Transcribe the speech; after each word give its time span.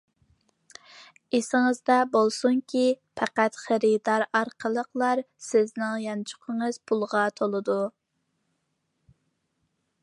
ئېسىڭىزدە 1.37 1.97
بولسۇنكى، 2.15 2.81
پەقەت 3.21 3.59
خېرىدار 3.65 4.25
ئارقىلىقلار 4.39 5.23
سىزنىڭ 5.49 6.01
يانچۇقىڭىز 6.07 6.83
پۇلغا 6.91 7.25
تولىدۇ. 7.43 7.81